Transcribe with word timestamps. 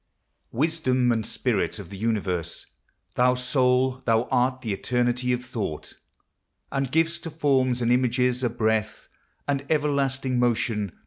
FROM" 0.49 0.51
THE 0.51 0.57
PRELUDE," 0.57 0.57
I. 0.57 0.57
Wisdom 0.57 1.11
and 1.11 1.25
Spirit 1.27 1.77
of 1.77 1.89
the 1.91 1.97
universe! 1.99 2.65
Thou 3.13 3.35
Soul, 3.35 4.01
that 4.05 4.27
art 4.31 4.61
the 4.61 4.73
eternity 4.73 5.31
of 5.31 5.45
thought! 5.45 5.93
And 6.71 6.91
giv'st 6.91 7.21
to 7.21 7.29
forms 7.29 7.83
and 7.83 7.91
images 7.91 8.43
a 8.43 8.49
breath 8.49 9.07
And 9.47 9.63
everlasting 9.69 10.39
motion 10.39 10.93